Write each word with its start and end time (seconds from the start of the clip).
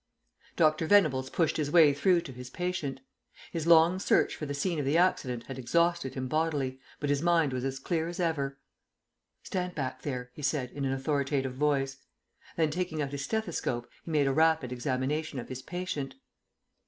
Dr. 0.55 0.87
Venables 0.87 1.29
pushed 1.29 1.57
his 1.57 1.69
way 1.69 1.93
through 1.93 2.21
to 2.21 2.31
his 2.31 2.49
patient. 2.49 3.01
His 3.51 3.67
long 3.67 3.99
search 3.99 4.35
for 4.35 4.47
the 4.47 4.55
scene 4.55 4.79
of 4.79 4.85
the 4.85 4.97
accident 4.97 5.43
had 5.43 5.59
exhausted 5.59 6.15
him 6.15 6.27
bodily, 6.27 6.79
but 6.99 7.11
his 7.11 7.21
mind 7.21 7.53
was 7.53 7.63
as 7.63 7.77
clear 7.77 8.07
as 8.07 8.19
ever. 8.19 8.57
"Stand 9.43 9.75
back 9.75 10.01
there," 10.01 10.31
he 10.33 10.41
said 10.41 10.71
in 10.71 10.85
an 10.85 10.91
authoritative 10.91 11.53
voice. 11.53 11.97
Then, 12.57 12.71
taking 12.71 12.99
out 12.99 13.11
his 13.11 13.25
stethoscope, 13.25 13.87
he 14.03 14.09
made 14.09 14.25
a 14.25 14.33
rapid 14.33 14.71
examination 14.71 15.37
of 15.37 15.49
his 15.49 15.61
patient. 15.61 16.15